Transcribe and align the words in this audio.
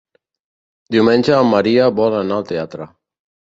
Diumenge 0.95 1.35
en 1.43 1.51
Maria 1.53 1.91
vol 2.01 2.19
anar 2.23 2.41
al 2.43 2.51
teatre. 2.55 2.91